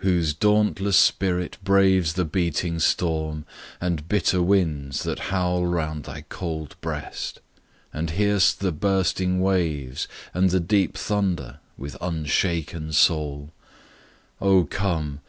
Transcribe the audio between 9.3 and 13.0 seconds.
waves And the deep thunder with unshaken